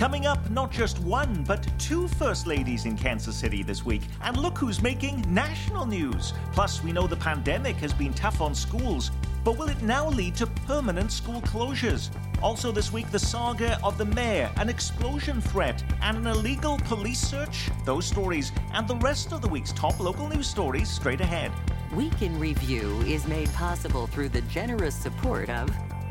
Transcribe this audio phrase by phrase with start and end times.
[0.00, 4.00] Coming up, not just one, but two First Ladies in Kansas City this week.
[4.22, 6.32] And look who's making national news.
[6.54, 9.10] Plus, we know the pandemic has been tough on schools,
[9.44, 12.08] but will it now lead to permanent school closures?
[12.42, 17.20] Also, this week, the saga of the mayor, an explosion threat, and an illegal police
[17.20, 17.68] search.
[17.84, 21.52] Those stories and the rest of the week's top local news stories straight ahead.
[21.94, 25.68] Week in Review is made possible through the generous support of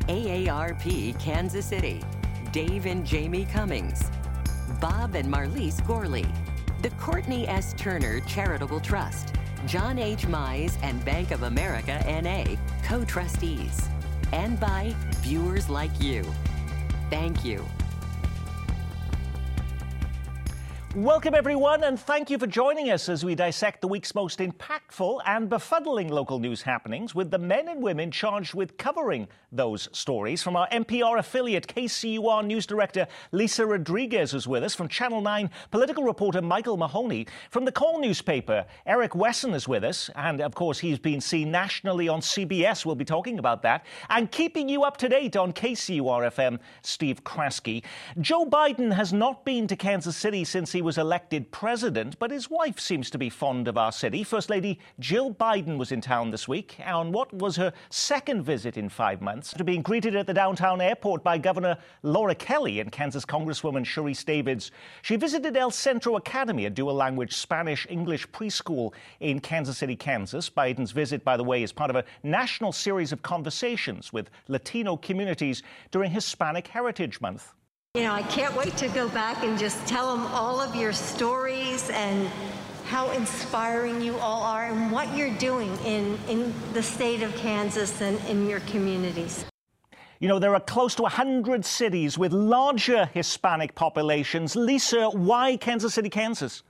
[0.07, 2.03] AARP Kansas City.
[2.51, 4.09] Dave and Jamie Cummings,
[4.81, 6.25] Bob and Marlise Gorley,
[6.81, 7.73] the Courtney S.
[7.73, 9.35] Turner Charitable Trust,
[9.67, 10.25] John H.
[10.25, 13.87] Mize and Bank of America NA, co trustees,
[14.31, 16.25] and by viewers like you.
[17.11, 17.63] Thank you.
[20.99, 25.21] Welcome, everyone, and thank you for joining us as we dissect the week's most impactful
[25.25, 30.43] and befuddling local news happenings with the men and women charged with covering those stories.
[30.43, 34.75] From our NPR affiliate, KCUR News Director Lisa Rodriguez is with us.
[34.75, 37.27] From Channel 9, political reporter Michael Mahoney.
[37.49, 40.09] From the Call newspaper, Eric Wesson is with us.
[40.15, 42.85] And of course, he's been seen nationally on CBS.
[42.85, 43.85] We'll be talking about that.
[44.09, 47.83] And keeping you up to date on KCUR FM, Steve Kraske.
[48.19, 52.31] Joe Biden has not been to Kansas City since he he was elected president, but
[52.31, 54.23] his wife seems to be fond of our city.
[54.23, 58.75] First Lady Jill Biden was in town this week on what was her second visit
[58.75, 59.53] in five months.
[59.53, 64.25] To being greeted at the downtown airport by Governor Laura Kelly and Kansas Congresswoman Sharice
[64.25, 64.71] Davids,
[65.03, 70.49] she visited El Centro Academy, a dual language Spanish English preschool in Kansas City, Kansas.
[70.49, 74.97] Biden's visit, by the way, is part of a national series of conversations with Latino
[74.97, 77.53] communities during Hispanic Heritage Month.
[77.95, 80.93] You know, I can't wait to go back and just tell them all of your
[80.93, 82.27] stories and
[82.85, 87.99] how inspiring you all are and what you're doing in, in the state of Kansas
[87.99, 89.43] and in your communities.
[90.19, 94.55] You know, there are close to 100 cities with larger Hispanic populations.
[94.55, 96.61] Lisa, why Kansas City, Kansas?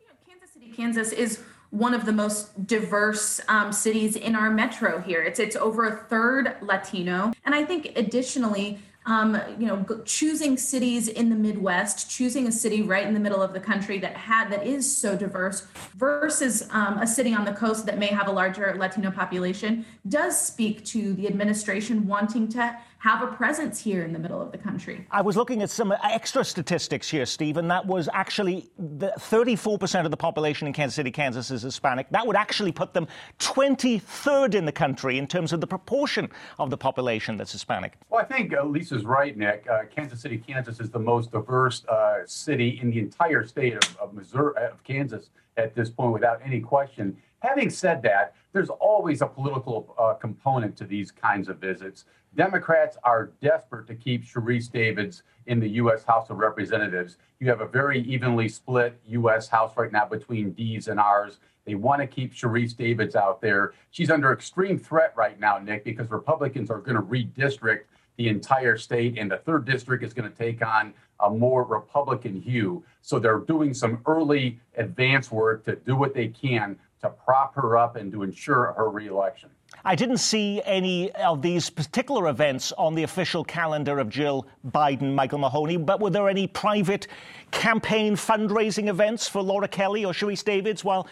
[0.00, 4.50] You know, Kansas City, Kansas is one of the most diverse um, cities in our
[4.50, 5.22] metro here.
[5.22, 11.08] It's it's over a third Latino, and I think additionally, um, you know, choosing cities
[11.08, 14.50] in the Midwest, choosing a city right in the middle of the country that had
[14.50, 18.30] that is so diverse versus um, a city on the coast that may have a
[18.30, 24.12] larger Latino population does speak to the administration wanting to have a presence here in
[24.12, 25.06] the middle of the country.
[25.10, 30.04] I was looking at some extra statistics here, Steve, and that was actually the 34%
[30.04, 32.08] of the population in Kansas City, Kansas is Hispanic.
[32.10, 33.06] That would actually put them
[33.38, 36.28] 23rd in the country in terms of the proportion
[36.58, 37.94] of the population that's Hispanic.
[38.10, 39.66] Well, I think uh, Lisa's right, Nick.
[39.70, 43.96] Uh, Kansas City, Kansas is the most diverse uh, city in the entire state of,
[43.98, 47.16] of Missouri, of Kansas at this point, without any question.
[47.40, 52.04] Having said that, there's always a political uh, component to these kinds of visits.
[52.34, 56.04] Democrats are desperate to keep Sharice Davids in the U.S.
[56.04, 57.16] House of Representatives.
[57.38, 59.48] You have a very evenly split U.S.
[59.48, 61.38] House right now between D's and R's.
[61.64, 63.72] They want to keep Sharice Davids out there.
[63.90, 67.82] She's under extreme threat right now, Nick, because Republicans are going to redistrict
[68.16, 72.40] the entire state, and the third district is going to take on a more Republican
[72.40, 72.82] hue.
[73.00, 77.76] So they're doing some early advance work to do what they can to prop her
[77.76, 79.50] up and to ensure her reelection.
[79.84, 85.14] I didn't see any of these particular events on the official calendar of Jill Biden,
[85.14, 87.06] Michael Mahoney, but were there any private
[87.50, 91.06] campaign fundraising events for Laura Kelly or Sharice Davids while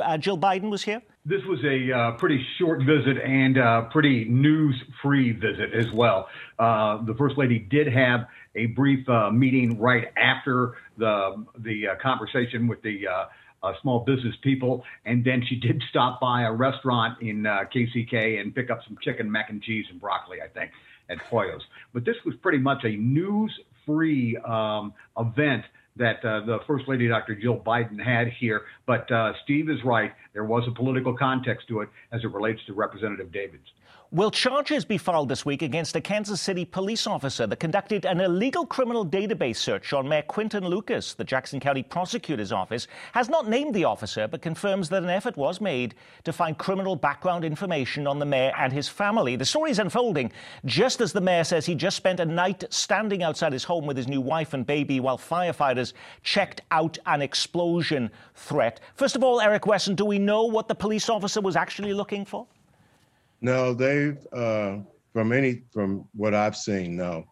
[0.00, 1.02] uh, Jill Biden was here?
[1.24, 6.28] This was a uh, pretty short visit and uh, pretty news free visit as well.
[6.58, 11.94] Uh, the First Lady did have a brief uh, meeting right after the, the uh,
[12.02, 13.06] conversation with the
[13.62, 14.84] uh, small business people.
[15.04, 18.96] And then she did stop by a restaurant in uh, KCK and pick up some
[19.02, 20.70] chicken, mac and cheese, and broccoli, I think,
[21.08, 21.62] at Pollo's.
[21.92, 23.52] But this was pretty much a news
[23.86, 25.64] free um, event
[25.96, 27.34] that uh, the First Lady, Dr.
[27.34, 28.62] Jill Biden, had here.
[28.86, 30.12] But uh, Steve is right.
[30.32, 33.72] There was a political context to it as it relates to Representative Davids.
[34.12, 38.20] Will charges be filed this week against a Kansas City police officer that conducted an
[38.20, 41.14] illegal criminal database search on Mayor Quinton Lucas?
[41.14, 45.38] The Jackson County Prosecutor's Office has not named the officer, but confirms that an effort
[45.38, 49.34] was made to find criminal background information on the mayor and his family.
[49.34, 50.30] The story is unfolding
[50.66, 53.96] just as the mayor says he just spent a night standing outside his home with
[53.96, 58.80] his new wife and baby while firefighters checked out an explosion threat.
[58.94, 62.24] First of all, Eric Wesson, do we know what the police officer was actually looking
[62.24, 62.46] for?
[63.40, 64.78] No, they've uh,
[65.12, 67.24] from any from what I've seen, no.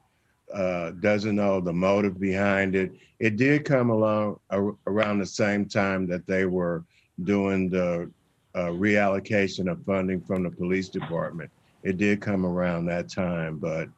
[0.53, 2.93] Uh, doesn't know the motive behind it.
[3.21, 6.85] It did come along uh, around the same time that they were
[7.23, 8.11] doing the
[8.55, 11.51] uh, reallocation of funding from the police department.
[11.85, 13.89] It did come around that time, but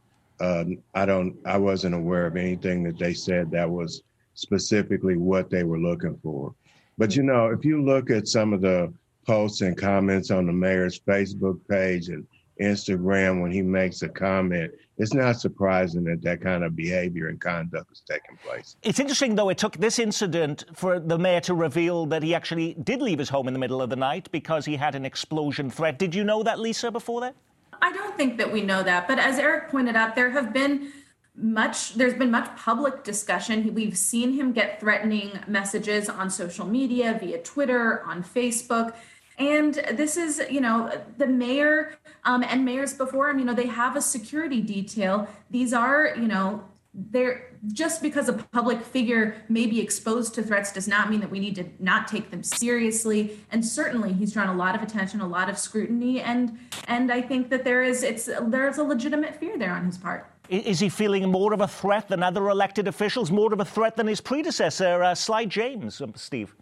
[0.41, 4.03] uh, I don't, I wasn't aware of anything that they said that was
[4.35, 6.55] specifically what they were looking for.
[6.99, 8.93] But you know, if you look at some of the
[9.27, 12.27] posts and comments on the mayor's Facebook page and
[12.61, 17.41] Instagram when he makes a comment, it's not surprising that that kind of behavior and
[17.41, 18.77] conduct is taking place.
[18.83, 22.75] It's interesting, though, it took this incident for the mayor to reveal that he actually
[22.75, 25.71] did leave his home in the middle of the night because he had an explosion
[25.71, 25.99] threat.
[25.99, 27.35] Did you know that, Lisa, before that?
[27.81, 29.09] I don't think that we know that.
[29.09, 30.93] But as Eric pointed out, there have been
[31.34, 33.75] much there's been much public discussion.
[33.75, 38.94] We've seen him get threatening messages on social media via twitter on facebook.
[39.38, 43.67] And this is you know the mayor um, and mayors before him you know they
[43.67, 45.26] have a security detail.
[45.50, 46.64] These are you know
[46.94, 51.31] they're just because a public figure may be exposed to threats does not mean that
[51.31, 53.38] we need to not take them seriously.
[53.50, 56.58] And certainly he's drawn a lot of attention a lot of scrutiny and
[56.88, 60.31] and i think that there is it's there's a legitimate fear there on his part
[60.53, 63.97] is he feeling more of a threat than other elected officials, more of a threat
[63.97, 66.55] than his predecessor, uh, Sly James, um, Steve?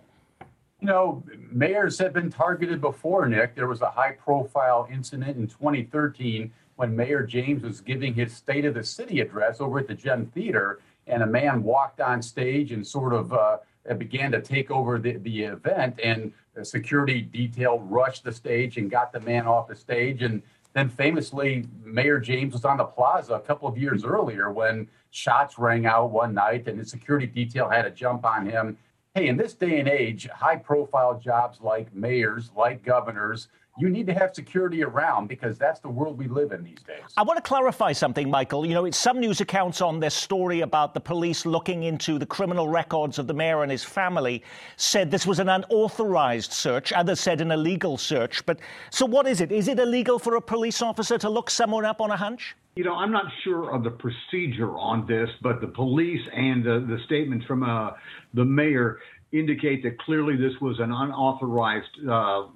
[0.80, 3.54] You know, mayors have been targeted before, Nick.
[3.54, 8.64] There was a high profile incident in 2013 when Mayor James was giving his State
[8.64, 12.72] of the City address over at the Gem Theater, and a man walked on stage
[12.72, 13.58] and sort of uh,
[13.98, 16.32] began to take over the, the event, and
[16.62, 20.22] security detail rushed the stage and got the man off the stage.
[20.22, 24.88] And then famously, Mayor James was on the plaza a couple of years earlier when
[25.10, 28.78] shots rang out one night and the security detail had to jump on him.
[29.14, 34.06] Hey, in this day and age, high profile jobs like mayors, like governors, you need
[34.06, 37.02] to have security around because that's the world we live in these days.
[37.16, 38.66] I want to clarify something, Michael.
[38.66, 42.26] You know, it's some news accounts on this story about the police looking into the
[42.26, 44.42] criminal records of the mayor and his family
[44.76, 46.92] said this was an unauthorized search.
[46.92, 48.44] Others said an illegal search.
[48.44, 48.58] But
[48.90, 49.52] so what is it?
[49.52, 52.56] Is it illegal for a police officer to look someone up on a hunch?
[52.76, 56.84] You know, I'm not sure of the procedure on this, but the police and the,
[56.88, 57.90] the statements from uh,
[58.34, 58.98] the mayor
[59.32, 62.46] indicate that clearly this was an unauthorized uh,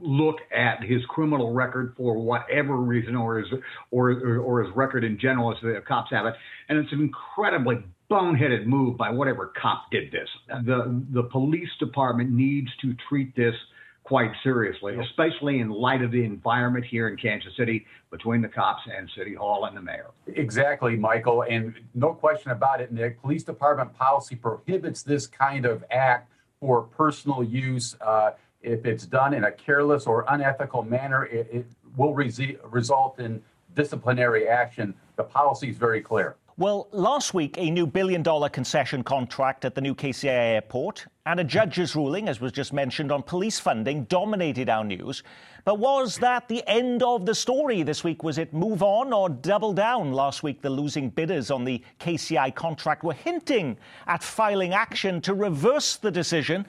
[0.00, 3.48] look at his criminal record for whatever reason, or his
[3.90, 6.34] or or his record in general, as the cops have it,
[6.68, 10.28] and it's an incredibly boneheaded move by whatever cop did this.
[10.64, 13.54] The the police department needs to treat this
[14.02, 18.82] quite seriously, especially in light of the environment here in Kansas City between the cops
[18.92, 20.10] and City Hall and the mayor.
[20.26, 21.42] Exactly, Michael.
[21.42, 26.82] And no question about it, Nick, police department policy prohibits this kind of act for
[26.82, 27.94] personal use.
[28.00, 31.66] Uh, if it's done in a careless or unethical manner, it, it
[31.96, 33.42] will re- result in
[33.74, 34.94] disciplinary action.
[35.16, 36.36] The policy is very clear.
[36.60, 41.40] Well, last week, a new billion dollar concession contract at the new KCI airport and
[41.40, 45.22] a judge's ruling, as was just mentioned, on police funding dominated our news.
[45.64, 48.22] But was that the end of the story this week?
[48.22, 50.12] Was it move on or double down?
[50.12, 55.32] Last week, the losing bidders on the KCI contract were hinting at filing action to
[55.32, 56.66] reverse the decision.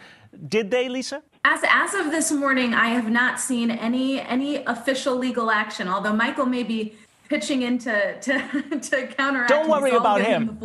[0.48, 1.22] Did they, Lisa?
[1.44, 5.88] As as of this morning, I have not seen any any official legal action.
[5.88, 6.96] Although Michael may be
[7.30, 9.50] pitching in to to, to counteract.
[9.50, 10.60] Don't worry about him.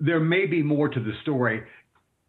[0.00, 1.62] There may be more to the story.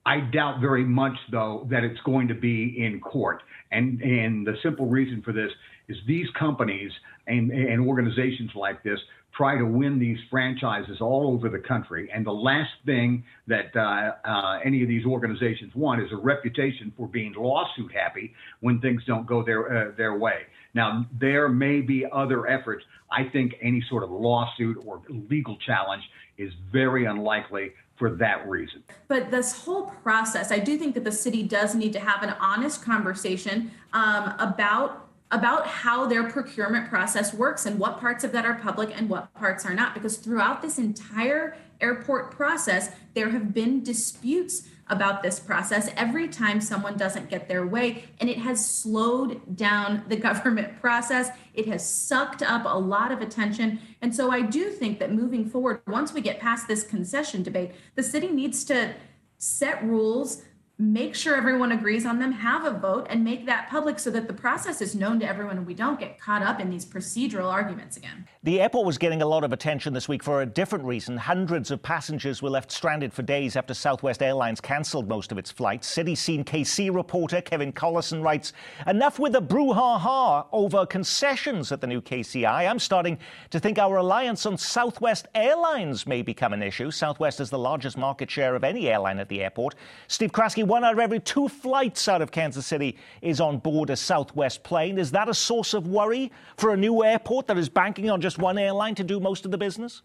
[0.06, 3.42] I doubt very much, though, that it's going to be in court.
[3.72, 5.52] And and the simple reason for this
[5.88, 6.92] is these companies
[7.28, 9.00] and, and organizations like this
[9.36, 12.10] try to win these franchises all over the country.
[12.14, 16.94] And the last thing that uh, uh, any of these organizations want is a reputation
[16.96, 20.44] for being lawsuit happy when things don't go their uh, their way.
[20.74, 22.84] Now there may be other efforts.
[23.12, 26.04] I think any sort of lawsuit or legal challenge
[26.38, 28.84] is very unlikely for that reason.
[29.08, 32.32] But this whole process, I do think that the city does need to have an
[32.40, 38.46] honest conversation um, about about how their procurement process works and what parts of that
[38.46, 39.96] are public and what parts are not.
[39.96, 46.62] Because throughout this entire airport process, there have been disputes about this process every time
[46.62, 48.06] someone doesn't get their way.
[48.20, 51.30] And it has slowed down the government process.
[51.54, 53.80] It has sucked up a lot of attention.
[54.02, 57.72] And so I do think that moving forward, once we get past this concession debate,
[57.96, 58.94] the city needs to
[59.38, 60.44] set rules
[60.78, 64.28] make sure everyone agrees on them, have a vote, and make that public so that
[64.28, 67.50] the process is known to everyone and we don't get caught up in these procedural
[67.50, 68.28] arguments again.
[68.44, 71.16] The airport was getting a lot of attention this week for a different reason.
[71.16, 75.50] Hundreds of passengers were left stranded for days after Southwest Airlines cancelled most of its
[75.50, 75.88] flights.
[75.88, 78.52] City Scene KC reporter Kevin Collison writes
[78.86, 82.70] Enough with the brouhaha over concessions at the new KCI.
[82.70, 83.18] I'm starting
[83.52, 86.92] to think our reliance on Southwest Airlines may become an issue.
[86.92, 89.76] Southwest is the largest market share of any airline at the airport.
[90.08, 93.90] Steve Kraske one out of every two flights out of Kansas City is on board
[93.90, 94.98] a Southwest plane.
[94.98, 98.38] Is that a source of worry for a new airport that is banking on just
[98.38, 100.02] one airline to do most of the business?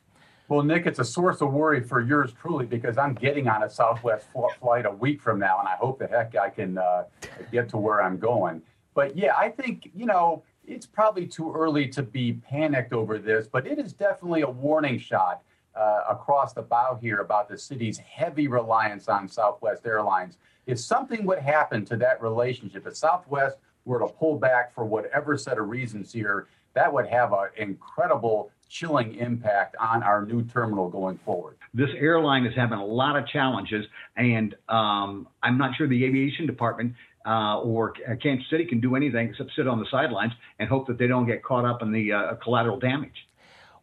[0.49, 3.71] Well, Nick, it's a source of worry for yours truly because I'm getting on a
[3.71, 4.26] Southwest
[4.59, 7.05] flight a week from now, and I hope the heck I can uh,
[7.52, 8.61] get to where I'm going.
[8.93, 13.47] But yeah, I think, you know, it's probably too early to be panicked over this,
[13.47, 15.43] but it is definitely a warning shot
[15.81, 20.37] uh, across the bow here about the city's heavy reliance on Southwest Airlines.
[20.67, 23.57] If something would happen to that relationship, if Southwest
[23.87, 28.51] were to pull back for whatever set of reasons here, that would have an incredible
[28.69, 31.57] chilling impact on our new terminal going forward.
[31.75, 36.47] This airline is having a lot of challenges, and um, I'm not sure the aviation
[36.47, 36.95] department
[37.27, 40.99] uh, or Kansas City can do anything except sit on the sidelines and hope that
[40.99, 43.27] they don't get caught up in the uh, collateral damage.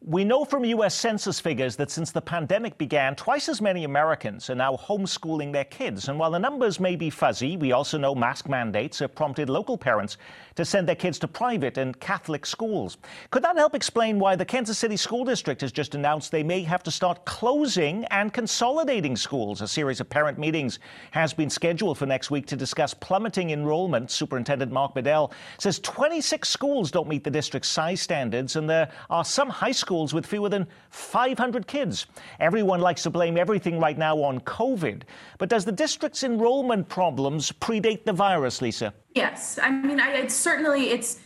[0.05, 0.93] We know from U.S.
[0.93, 5.65] Census figures that since the pandemic began, twice as many Americans are now homeschooling their
[5.65, 6.07] kids.
[6.07, 9.75] And while the numbers may be fuzzy, we also know mask mandates have prompted local
[9.75, 10.17] parents
[10.55, 12.97] to send their kids to private and Catholic schools.
[13.31, 16.61] Could that help explain why the Kansas City School District has just announced they may
[16.61, 19.61] have to start closing and consolidating schools?
[19.61, 20.77] A series of parent meetings
[21.09, 24.11] has been scheduled for next week to discuss plummeting enrollment.
[24.11, 29.25] Superintendent Mark Bedell says 26 schools don't meet the district's size standards, and there are
[29.25, 32.05] some high schools schools with fewer than 500 kids.
[32.39, 35.01] Everyone likes to blame everything right now on COVID.
[35.39, 38.93] But does the district's enrollment problems predate the virus, Lisa?
[39.15, 39.57] Yes.
[39.61, 41.19] I mean, I, it's certainly it's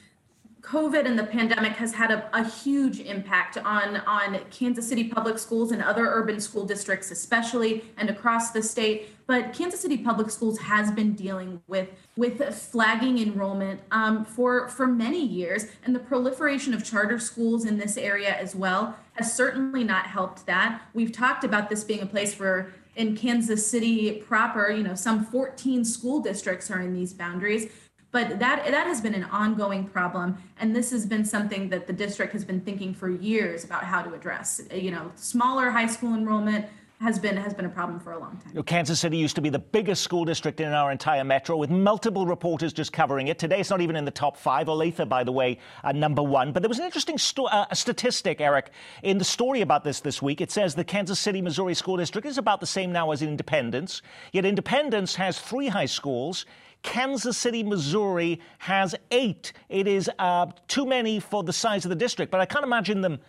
[0.62, 5.40] COVID and the pandemic has had a, a, huge impact on, on Kansas City public
[5.40, 9.10] schools and other urban school districts, especially and across the state.
[9.26, 14.86] But Kansas City Public Schools has been dealing with with flagging enrollment um, for for
[14.86, 19.84] many years, and the proliferation of charter schools in this area as well has certainly
[19.84, 20.82] not helped that.
[20.94, 25.24] We've talked about this being a place where in Kansas City proper, you know, some
[25.26, 27.72] 14 school districts are in these boundaries
[28.12, 31.94] but that that has been an ongoing problem and this has been something that the
[31.94, 36.14] district has been thinking for years about how to address you know smaller high school
[36.14, 36.66] enrollment
[37.02, 38.50] has been has been a problem for a long time.
[38.50, 41.58] You know, Kansas City used to be the biggest school district in our entire metro,
[41.58, 43.40] with multiple reporters just covering it.
[43.40, 44.68] Today, it's not even in the top five.
[44.68, 46.52] Olathe, by the way, uh, number one.
[46.52, 48.70] But there was an interesting sto- uh, statistic, Eric,
[49.02, 50.42] in the story about this this week.
[50.42, 54.04] It says the Kansas City, Missouri school district is about the same now as Independence.
[54.32, 56.46] Yet Independence has three high schools.
[56.84, 59.54] Kansas City, Missouri has eight.
[59.70, 63.02] It is uh, too many for the size of the district, but I can't imagine
[63.02, 63.20] them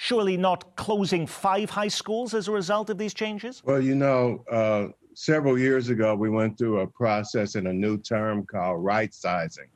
[0.00, 3.62] surely not closing five high schools as a result of these changes?
[3.66, 7.98] Well, you know, uh, several years ago, we went through a process in a new
[7.98, 9.68] term called right sizing.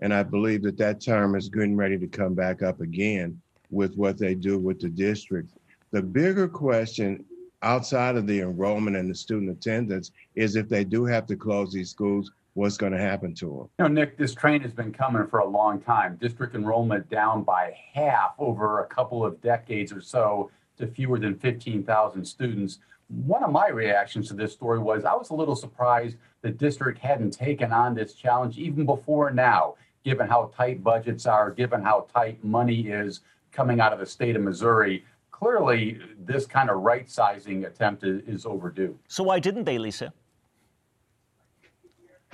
[0.00, 3.38] And I believe that that term is getting ready to come back up again
[3.70, 5.50] with what they do with the district.
[5.90, 7.22] The bigger question
[7.60, 11.74] outside of the enrollment and the student attendance is if they do have to close
[11.74, 13.68] these schools, what's going to happen to them.
[13.78, 16.18] You know, Nick, this train has been coming for a long time.
[16.20, 21.36] District enrollment down by half over a couple of decades or so to fewer than
[21.36, 22.78] 15,000 students.
[23.06, 26.98] One of my reactions to this story was I was a little surprised the district
[26.98, 32.06] hadn't taken on this challenge even before now, given how tight budgets are, given how
[32.12, 33.20] tight money is
[33.52, 35.04] coming out of the state of Missouri.
[35.30, 38.98] Clearly, this kind of right sizing attempt is, is overdue.
[39.06, 40.12] So, why didn't they, Lisa?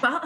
[0.03, 0.23] Well,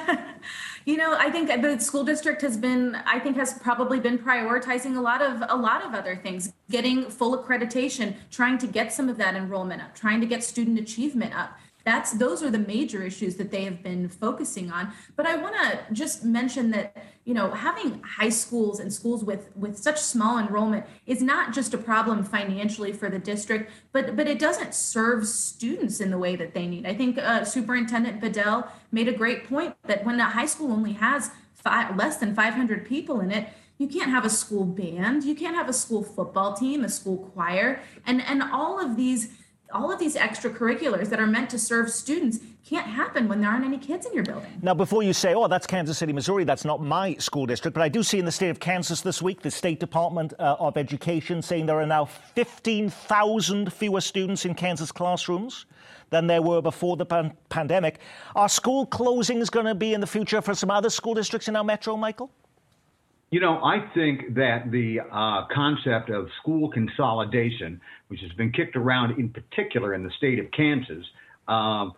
[0.84, 4.96] you know, I think the school district has been, I think, has probably been prioritizing
[4.96, 9.08] a lot of a lot of other things, getting full accreditation, trying to get some
[9.08, 13.02] of that enrollment up, trying to get student achievement up that's those are the major
[13.02, 14.92] issues that they have been focusing on.
[15.16, 19.50] But i want to just mention that you know having high schools and schools with
[19.56, 24.26] with such small enrollment is not just a problem financially for the district but but
[24.26, 26.86] it doesn't serve students in the way that they need.
[26.86, 30.94] I think uh, superintendent bedell made a great point that when a high school only
[30.94, 33.48] has five, less than 500 people in it
[33.78, 37.30] you can't have a school band you can't have a school football team a school
[37.34, 39.30] choir and and all of these
[39.74, 43.64] all of these extracurriculars that are meant to serve students can't happen when there aren't
[43.64, 44.50] any kids in your building.
[44.62, 47.82] Now, before you say, oh, that's Kansas City, Missouri, that's not my school district, but
[47.82, 50.78] I do see in the state of Kansas this week, the State Department uh, of
[50.78, 55.66] Education saying there are now 15,000 fewer students in Kansas classrooms
[56.10, 57.98] than there were before the pan- pandemic.
[58.34, 61.56] Are school closings going to be in the future for some other school districts in
[61.56, 62.30] our metro, Michael?
[63.34, 68.76] You know, I think that the uh, concept of school consolidation, which has been kicked
[68.76, 71.04] around in particular in the state of Kansas,
[71.48, 71.94] um,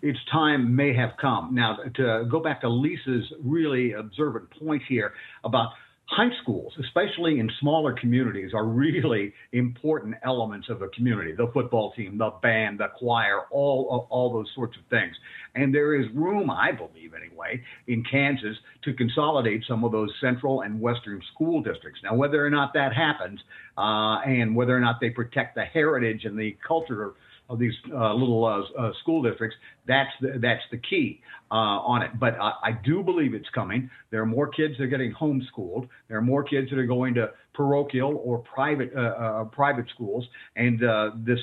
[0.00, 1.54] its time may have come.
[1.54, 5.12] Now, to go back to Lisa's really observant point here
[5.44, 5.72] about
[6.12, 11.32] high schools, especially in smaller communities, are really important elements of a community.
[11.32, 15.14] The football team, the band, the choir, all all those sorts of things.
[15.54, 20.62] And there is room, I believe anyway, in Kansas to consolidate some of those central
[20.62, 22.00] and western school districts.
[22.04, 23.40] Now, whether or not that happens,
[23.78, 27.14] uh, and whether or not they protect the heritage and the culture
[27.52, 29.56] of these uh, little uh, uh, school districts.
[29.86, 32.18] That's the, that's the key uh, on it.
[32.18, 33.90] But I, I, do believe it's coming.
[34.10, 35.88] There are more kids that are getting homeschooled.
[36.08, 40.26] There are more kids that are going to parochial or private uh, uh, private schools,
[40.56, 40.80] and
[41.26, 41.40] this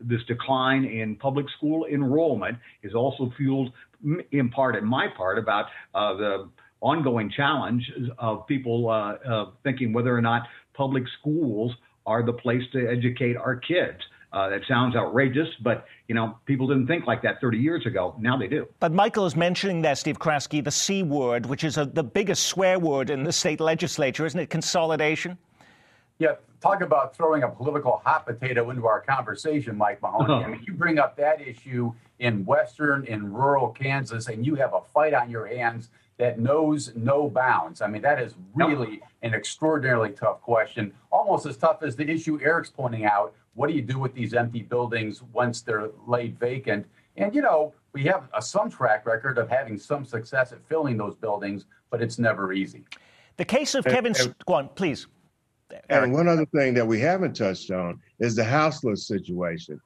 [0.00, 3.72] this decline in public school enrollment is also fueled
[4.32, 6.48] in part, in my part, about the
[6.80, 7.84] ongoing challenge
[8.18, 9.18] of people
[9.62, 10.42] thinking whether or not
[10.74, 11.72] public schools
[12.06, 14.00] are the place to educate our kids.
[14.32, 18.14] Uh, that sounds outrageous, but you know people didn't think like that 30 years ago.
[18.18, 18.66] Now they do.
[18.80, 22.46] But Michael is mentioning there, Steve Kraske, the C word, which is a, the biggest
[22.46, 24.48] swear word in the state legislature, isn't it?
[24.48, 25.36] Consolidation.
[26.18, 30.44] Yeah, talk about throwing a political hot potato into our conversation, Mike Mahoney.
[30.44, 34.72] I mean, you bring up that issue in western, in rural Kansas, and you have
[34.72, 37.82] a fight on your hands that knows no bounds.
[37.82, 39.00] I mean, that is really nope.
[39.22, 43.74] an extraordinarily tough question, almost as tough as the issue Eric's pointing out what do
[43.74, 46.86] you do with these empty buildings once they're laid vacant?
[47.16, 50.96] And, you know, we have a, some track record of having some success at filling
[50.96, 52.84] those buildings, but it's never easy.
[53.36, 55.06] The case of Kevin, and, go on, please.
[55.70, 56.04] Eric.
[56.04, 59.80] And one other thing that we haven't touched on is the houseless situation.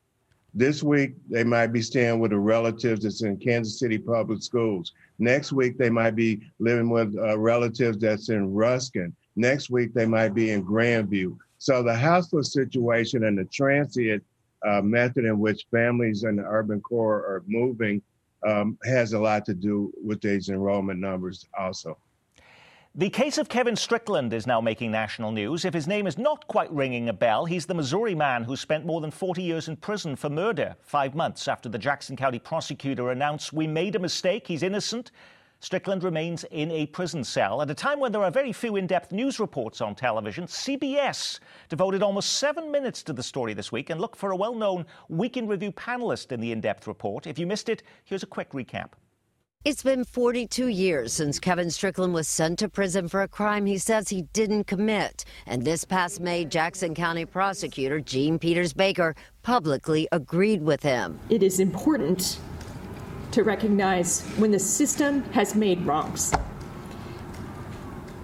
[0.54, 4.92] This week, they might be staying with a relative that's in Kansas City Public Schools.
[5.18, 9.14] Next week, they might be living with uh, a relative that's in Ruskin.
[9.36, 11.36] Next week, they might be in Grandview.
[11.66, 14.22] So the houseless situation and the transient
[14.64, 18.00] uh, method in which families in the urban core are moving
[18.46, 21.98] um, has a lot to do with these enrollment numbers also.
[22.94, 25.64] The case of Kevin Strickland is now making national news.
[25.64, 28.86] If his name is not quite ringing a bell, he's the Missouri man who spent
[28.86, 33.10] more than 40 years in prison for murder, five months after the Jackson County prosecutor
[33.10, 35.10] announced, We made a mistake, he's innocent,
[35.66, 37.60] Strickland remains in a prison cell.
[37.60, 41.40] At a time when there are very few in depth news reports on television, CBS
[41.68, 44.86] devoted almost seven minutes to the story this week and look for a well known
[45.08, 47.26] Week in Review panelist in the in depth report.
[47.26, 48.90] If you missed it, here's a quick recap.
[49.64, 53.78] It's been 42 years since Kevin Strickland was sent to prison for a crime he
[53.78, 55.24] says he didn't commit.
[55.46, 61.18] And this past May, Jackson County prosecutor Jean Peters Baker publicly agreed with him.
[61.28, 62.38] It is important
[63.36, 66.32] to recognize when the system has made wrongs.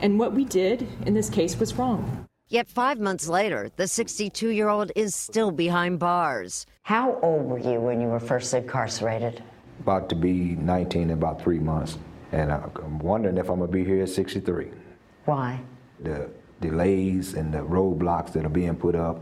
[0.00, 2.26] And what we did in this case was wrong.
[2.48, 6.64] Yet five months later, the 62 year old is still behind bars.
[6.84, 9.44] How old were you when you were first incarcerated?
[9.80, 11.98] About to be 19 in about three months.
[12.32, 14.70] And I'm wondering if I'm going to be here at 63.
[15.26, 15.60] Why?
[16.00, 16.30] The
[16.62, 19.20] delays and the roadblocks that are being put up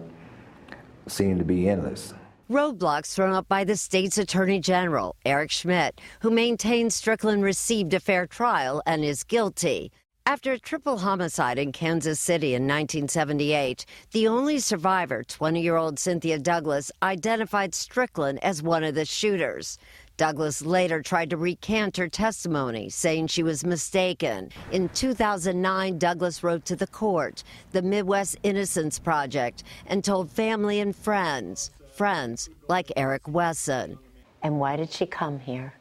[1.08, 2.14] seem to be endless
[2.50, 8.00] roadblocks thrown up by the state's attorney general, Eric Schmitt, who maintains Strickland received a
[8.00, 9.92] fair trial and is guilty.
[10.26, 16.00] After a triple homicide in Kansas City in 1978, the only survivor, 20 year old
[16.00, 19.78] Cynthia Douglas, identified Strickland as one of the shooters.
[20.16, 24.50] Douglas later tried to recant her testimony, saying she was mistaken.
[24.72, 30.94] In 2009, Douglas wrote to the court, the Midwest Innocence Project, and told family and
[30.94, 33.98] friends friends like Eric Wesson.
[34.42, 35.74] And why did she come here?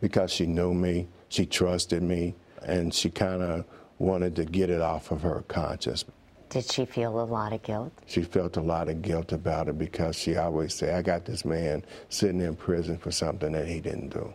[0.00, 3.64] Because she knew me, she trusted me, and she kind of
[3.98, 6.04] wanted to get it off of her conscience.
[6.48, 7.92] Did she feel a lot of guilt?
[8.06, 11.44] She felt a lot of guilt about it because she always said, I got this
[11.44, 14.32] man sitting in prison for something that he didn't do.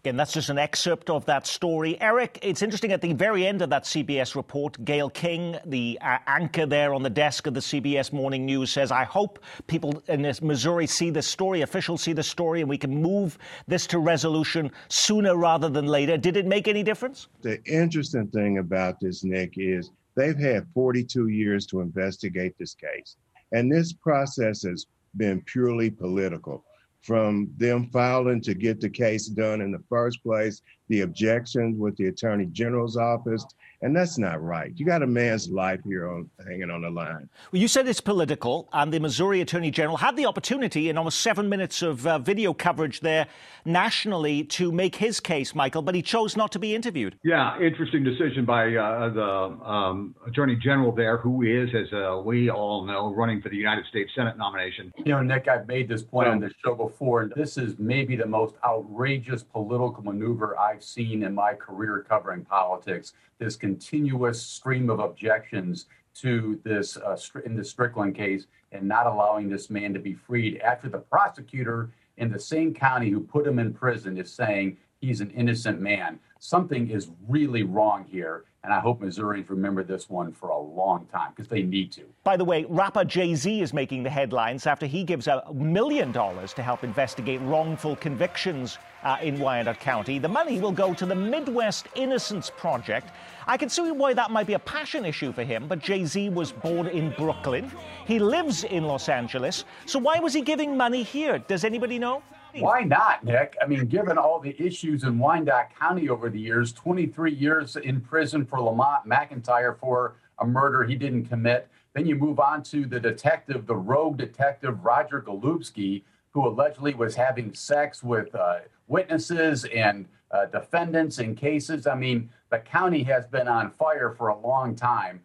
[0.00, 2.00] Again, that's just an excerpt of that story.
[2.00, 6.16] Eric, it's interesting at the very end of that CBS report, Gayle King, the uh,
[6.26, 10.22] anchor there on the desk of the CBS Morning News, says, I hope people in
[10.22, 13.36] Missouri see this story, officials see the story, and we can move
[13.68, 16.16] this to resolution sooner rather than later.
[16.16, 17.28] Did it make any difference?
[17.42, 23.16] The interesting thing about this, Nick, is they've had 42 years to investigate this case.
[23.52, 24.86] And this process has
[25.18, 26.64] been purely political
[27.02, 31.96] from them filing to get the case done in the first place, the objections with
[31.96, 33.46] the attorney general's office,
[33.82, 34.72] and that's not right.
[34.76, 37.30] You got a man's life here on, hanging on the line.
[37.50, 41.20] Well, you said it's political, and the Missouri Attorney General had the opportunity in almost
[41.20, 43.26] seven minutes of uh, video coverage there
[43.64, 47.16] nationally to make his case, Michael, but he chose not to be interviewed.
[47.22, 49.30] Yeah, interesting decision by uh, the
[49.64, 53.86] um, Attorney General there, who is, as uh, we all know, running for the United
[53.86, 54.92] States Senate nomination.
[54.98, 57.22] You know, Nick, I've made this point on the show before.
[57.22, 62.02] And this is maybe the most outrageous political maneuver I've I've seen in my career
[62.08, 63.12] covering politics.
[63.38, 69.50] This continuous stream of objections to this uh, in the Strickland case and not allowing
[69.50, 73.58] this man to be freed after the prosecutor in the same county who put him
[73.58, 76.18] in prison is saying he's an innocent man.
[76.38, 78.44] Something is really wrong here.
[78.62, 82.02] And I hope Missourians remember this one for a long time because they need to.
[82.24, 86.12] By the way, rapper Jay Z is making the headlines after he gives a million
[86.12, 90.18] dollars to help investigate wrongful convictions uh, in Wyandotte County.
[90.18, 93.12] The money will go to the Midwest Innocence Project.
[93.46, 96.28] I can see why that might be a passion issue for him, but Jay Z
[96.28, 97.72] was born in Brooklyn.
[98.06, 99.64] He lives in Los Angeles.
[99.86, 101.38] So why was he giving money here?
[101.38, 102.22] Does anybody know?
[102.58, 103.56] Why not, Nick?
[103.62, 108.00] I mean, given all the issues in Wyandotte County over the years, 23 years in
[108.00, 111.68] prison for Lamont McIntyre for a murder he didn't commit.
[111.94, 117.14] Then you move on to the detective, the rogue detective, Roger Golubski, who allegedly was
[117.14, 121.86] having sex with uh, witnesses and uh, defendants in cases.
[121.86, 125.20] I mean, the county has been on fire for a long time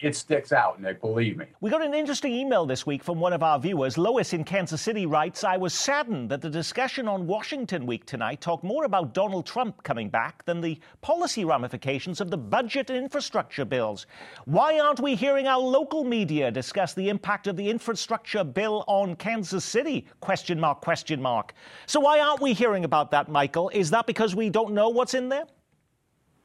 [0.00, 1.46] it sticks out, Nick, believe me.
[1.60, 3.98] We got an interesting email this week from one of our viewers.
[3.98, 8.40] Lois in Kansas City writes I was saddened that the discussion on Washington Week tonight
[8.40, 12.98] talked more about Donald Trump coming back than the policy ramifications of the budget and
[12.98, 14.06] infrastructure bills.
[14.44, 19.16] Why aren't we hearing our local media discuss the impact of the infrastructure bill on
[19.16, 20.06] Kansas City?
[20.20, 21.54] Question mark, question mark.
[21.86, 23.70] So why aren't we hearing about that, Michael?
[23.70, 25.44] Is that because we don't know what's in there?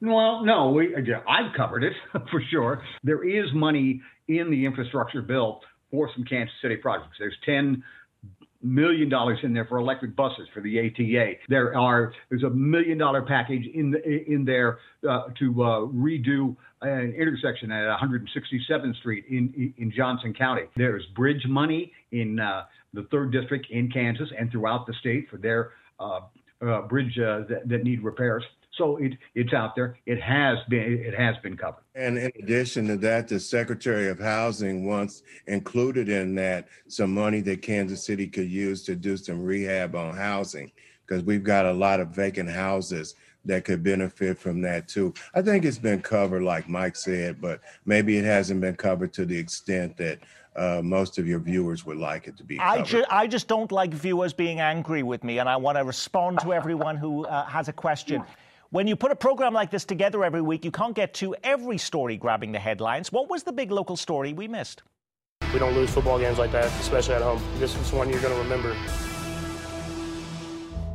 [0.04, 1.94] Well, no, we, I've covered it
[2.30, 2.84] for sure.
[3.04, 5.62] There is money in the infrastructure bill
[5.92, 7.16] for some Kansas City projects.
[7.20, 7.82] There's 10
[8.62, 11.34] million dollars in there for electric buses for the ATA.
[11.50, 16.56] There are there's a million dollar package in the, in there uh, to uh, redo
[16.82, 20.64] an intersection at 167th Street in in Johnson County.
[20.76, 22.64] There's bridge money in uh,
[22.94, 26.22] the third district in Kansas and throughout the state for their uh,
[26.66, 28.44] uh, bridge uh, that, that need repairs.
[28.78, 29.98] So it, it's out there.
[30.06, 31.84] It has been it has been covered.
[31.96, 37.42] And in addition to that, the Secretary of Housing wants included in that some money
[37.42, 40.72] that Kansas City could use to do some rehab on housing
[41.06, 45.14] because we've got a lot of vacant houses that could benefit from that too.
[45.36, 49.26] I think it's been covered, like Mike said, but maybe it hasn't been covered to
[49.26, 50.20] the extent that
[50.56, 52.60] uh, most of your viewers would like it to be.
[52.60, 55.84] I, ju- I, just don't like viewers being angry with me, and I want to
[55.84, 58.24] respond to everyone who uh, has a question.
[58.74, 61.78] When you put a program like this together every week, you can't get to every
[61.78, 63.12] story grabbing the headlines.
[63.12, 64.82] What was the big local story we missed?
[65.54, 67.40] We don't lose football games like that, especially at home.
[67.60, 68.76] This is one you're going to remember.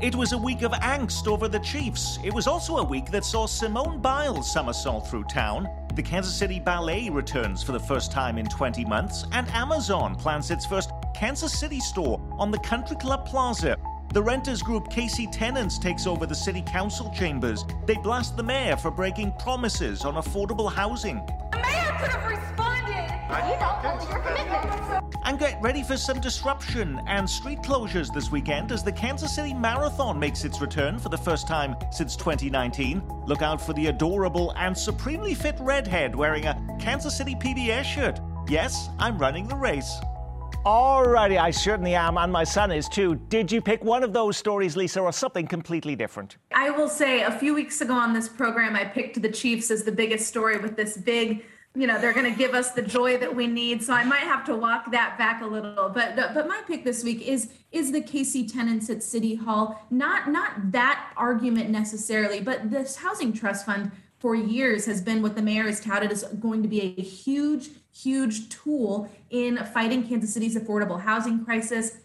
[0.01, 2.19] It was a week of angst over the Chiefs.
[2.25, 5.69] It was also a week that saw Simone Biles somersault through town.
[5.95, 10.51] The Kansas City Ballet returns for the first time in 20 months, and Amazon plans
[10.51, 13.77] its first Kansas City store on the Country Club Plaza.
[14.15, 17.67] The renters group KC Tenants takes over the city council chambers.
[17.85, 21.17] They blast the mayor for breaking promises on affordable housing.
[21.53, 22.89] The mayor could have responded.
[23.29, 25.15] You know, your commitment.
[25.27, 29.53] And get ready for some disruption and street closures this weekend as the Kansas City
[29.53, 33.03] Marathon makes its return for the first time since 2019.
[33.27, 38.21] Look out for the adorable and supremely fit redhead wearing a Kansas City PBS shirt.
[38.49, 40.01] Yes, I'm running the race.
[40.69, 43.15] Alrighty, I certainly am, and my son is too.
[43.31, 46.37] Did you pick one of those stories, Lisa, or something completely different?
[46.55, 49.85] I will say a few weeks ago on this program, I picked the Chiefs as
[49.85, 51.43] the biggest story with this big,
[51.75, 53.83] you know, they're going to give us the joy that we need.
[53.83, 55.89] So I might have to walk that back a little.
[55.89, 59.81] But but my pick this week is is the KC tenants at City Hall.
[59.91, 65.37] Not not that argument necessarily, but this housing trust fund for years has been what
[65.37, 70.33] the mayor has touted as going to be a huge, huge tool in fighting Kansas
[70.33, 71.99] City's affordable housing crisis.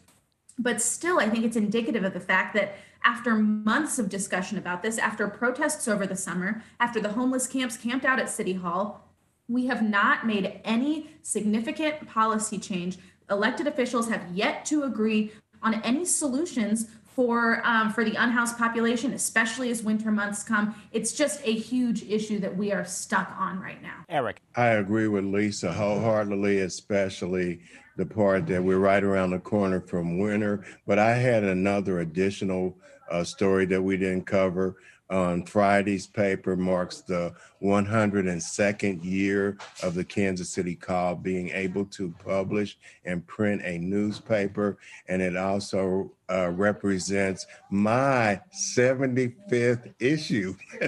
[0.60, 4.84] But still, I think it's indicative of the fact that after months of discussion about
[4.84, 9.10] this, after protests over the summer, after the homeless camps camped out at City Hall,
[9.48, 12.98] we have not made any significant policy change.
[13.30, 19.14] Elected officials have yet to agree on any solutions for um, for the unhoused population,
[19.14, 20.76] especially as winter months come.
[20.92, 24.06] It's just a huge issue that we are stuck on right now.
[24.10, 27.60] Eric, I agree with Lisa wholeheartedly, especially
[27.98, 30.66] the part that we're right around the corner from winter.
[30.88, 32.78] But I had another additional
[33.12, 34.78] uh, story that we didn't cover
[35.14, 42.14] on Friday's paper marks the 102nd year of the Kansas City Call being able to
[42.26, 44.78] publish and print a newspaper.
[45.08, 50.56] And it also uh, represents my 75th issue.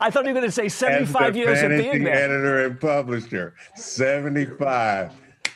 [0.00, 2.14] I thought you were going to say 75 years of being there.
[2.14, 3.54] editor and publisher.
[3.74, 5.12] 75.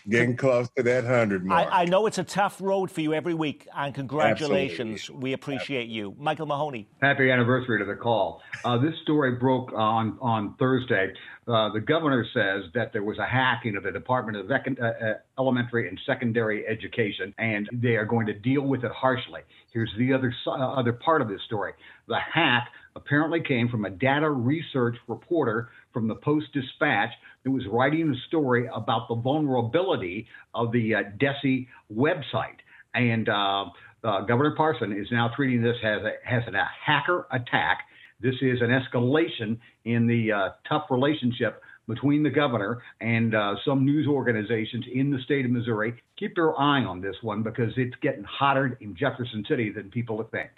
[0.08, 1.68] Getting close to that 100 mark.
[1.70, 5.00] I, I, know it's a tough road for you every week, and congratulations.
[5.00, 5.22] Absolutely.
[5.22, 6.14] We appreciate you.
[6.18, 6.88] Michael Mahoney.
[7.02, 8.42] Happy anniversary to the call.
[8.64, 11.12] Uh, this story broke on, on Thursday.
[11.46, 15.14] Uh, the governor says that there was a hacking of the Department of uh, uh,
[15.38, 19.40] Elementary and Secondary Education, and they are going to deal with it harshly.
[19.72, 21.72] Here's the other uh, other part of this story.
[22.08, 27.10] The hack apparently came from a data research reporter from the Post Dispatch
[27.44, 32.58] who was writing a story about the vulnerability of the uh, DESE website.
[32.94, 33.66] And uh,
[34.04, 37.80] uh, Governor Parson is now treating this as a, as a hacker attack.
[38.20, 43.84] This is an escalation in the uh, tough relationship between the governor and uh, some
[43.84, 45.94] news organizations in the state of Missouri.
[46.16, 50.22] Keep your eye on this one because it's getting hotter in Jefferson City than people
[50.30, 50.50] think.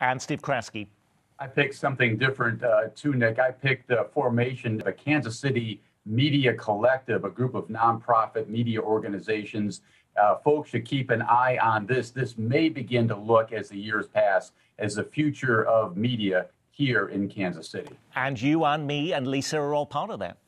[0.00, 0.86] And Steve Kraske.
[1.38, 3.38] I picked something different uh, too, Nick.
[3.38, 8.80] I picked the formation of a Kansas City Media Collective, a group of nonprofit media
[8.80, 9.80] organizations.
[10.20, 12.10] Uh, folks should keep an eye on this.
[12.10, 17.08] This may begin to look as the years pass as the future of media here
[17.08, 17.96] in Kansas City.
[18.14, 20.38] And you and me and Lisa are all part of that.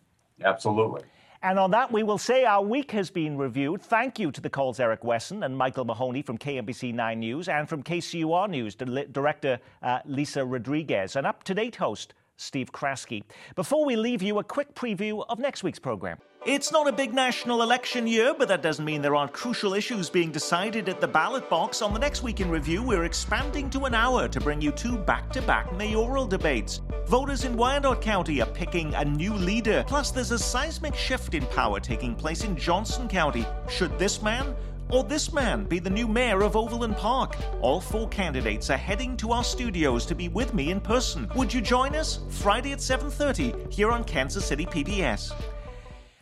[0.45, 1.03] Absolutely.
[1.42, 3.81] And on that, we will say our week has been reviewed.
[3.83, 7.69] Thank you to the calls Eric Wesson and Michael Mahoney from KMBC 9 News and
[7.69, 13.22] from KCUR News, Director uh, Lisa Rodriguez, and up to date host Steve Kraske.
[13.55, 16.18] Before we leave you, a quick preview of next week's program.
[16.44, 20.09] It's not a big national election year, but that doesn't mean there aren't crucial issues
[20.09, 21.83] being decided at the ballot box.
[21.83, 24.96] On the next week in review, we're expanding to an hour to bring you two
[24.96, 26.83] back to back mayoral debates.
[27.09, 29.85] Voters in Wyandotte County are picking a new leader.
[29.88, 33.44] Plus, there's a seismic shift in power taking place in Johnson County.
[33.68, 34.55] Should this man
[34.90, 37.37] or this man be the new mayor of Overland Park?
[37.61, 41.29] All four candidates are heading to our studios to be with me in person.
[41.35, 45.33] Would you join us Friday at 7:30 here on Kansas City PBS?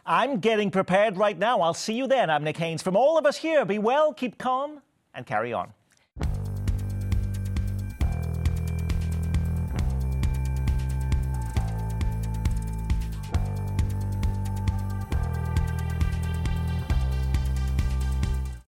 [0.07, 1.61] I'm getting prepared right now.
[1.61, 2.29] I'll see you then.
[2.29, 2.83] I'm Nick Haines.
[2.83, 4.83] From all of us here, be well, keep calm,
[5.15, 5.73] and carry on.